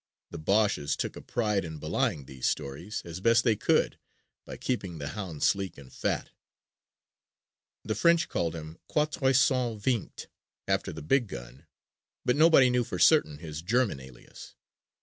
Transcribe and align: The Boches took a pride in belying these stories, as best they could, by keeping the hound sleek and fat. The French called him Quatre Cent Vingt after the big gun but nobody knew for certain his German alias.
The 0.31 0.39
Boches 0.39 0.95
took 0.95 1.15
a 1.15 1.21
pride 1.21 1.63
in 1.63 1.77
belying 1.77 2.25
these 2.25 2.47
stories, 2.47 3.03
as 3.05 3.19
best 3.19 3.43
they 3.43 3.55
could, 3.55 3.99
by 4.45 4.57
keeping 4.57 4.97
the 4.97 5.09
hound 5.09 5.43
sleek 5.43 5.77
and 5.77 5.93
fat. 5.93 6.31
The 7.83 7.93
French 7.93 8.27
called 8.27 8.55
him 8.55 8.79
Quatre 8.87 9.31
Cent 9.35 9.79
Vingt 9.79 10.25
after 10.67 10.91
the 10.91 11.03
big 11.03 11.27
gun 11.27 11.67
but 12.25 12.35
nobody 12.35 12.71
knew 12.71 12.83
for 12.83 12.97
certain 12.97 13.37
his 13.37 13.61
German 13.61 13.99
alias. 13.99 14.55